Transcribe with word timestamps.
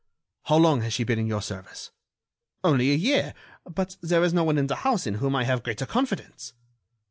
"How 0.45 0.55
long 0.57 0.81
has 0.81 0.93
she 0.93 1.03
been 1.03 1.19
in 1.19 1.27
your 1.27 1.43
service?" 1.43 1.91
"Only 2.63 2.91
a 2.91 2.95
year, 2.95 3.35
but 3.69 3.97
there 4.01 4.23
is 4.23 4.33
no 4.33 4.43
one 4.43 4.57
in 4.57 4.65
the 4.65 4.77
house 4.77 5.05
in 5.05 5.13
whom 5.21 5.35
I 5.35 5.43
have 5.43 5.61
greater 5.61 5.85
confidence." 5.85 6.53